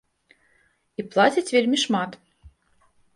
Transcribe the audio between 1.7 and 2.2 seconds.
шмат.